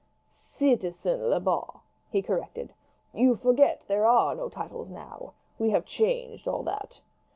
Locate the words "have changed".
5.69-6.47